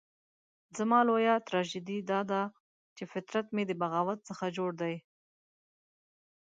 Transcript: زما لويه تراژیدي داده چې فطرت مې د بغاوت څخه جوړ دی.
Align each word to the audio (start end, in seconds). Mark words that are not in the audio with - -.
زما 0.77 0.99
لويه 1.07 1.35
تراژیدي 1.47 1.97
داده 2.11 2.41
چې 2.95 3.03
فطرت 3.11 3.45
مې 3.55 3.63
د 3.67 3.71
بغاوت 3.81 4.19
څخه 4.29 4.45
جوړ 4.57 4.71
دی. 4.81 4.95